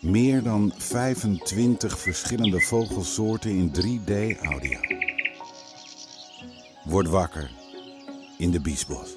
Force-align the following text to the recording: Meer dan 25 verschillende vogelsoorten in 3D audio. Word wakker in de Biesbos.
Meer 0.00 0.42
dan 0.42 0.72
25 0.76 1.98
verschillende 1.98 2.60
vogelsoorten 2.60 3.50
in 3.50 3.72
3D 3.74 4.40
audio. 4.42 4.78
Word 6.84 7.08
wakker 7.08 7.50
in 8.38 8.50
de 8.50 8.60
Biesbos. 8.60 9.16